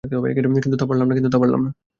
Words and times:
কিন্তু 0.63 0.77
তা 1.29 1.37
পারলাম 1.39 1.61
না। 1.65 1.71